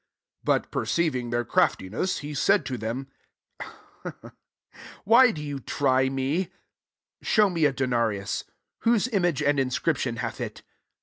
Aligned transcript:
23 0.43 0.43
But 0.63 0.71
per 0.71 0.83
ceiving 0.85 1.29
their 1.29 1.45
craftiness, 1.45 2.17
he 2.25 2.33
said 2.33 2.65
to 2.65 2.75
them, 2.75 3.07
['* 3.59 4.31
fVhy 5.05 5.31
do 5.31 5.43
you 5.43 5.59
try 5.59 6.09
me 6.09 6.37
^3 6.37 6.37
24 6.45 6.53
Show 7.21 7.49
me 7.51 7.65
a 7.65 7.71
denarius. 7.71 8.43
Whose 8.79 9.07
image 9.09 9.43
and 9.43 9.59
inscription 9.59 10.15
hath 10.15 10.41
it?" 10.41 10.63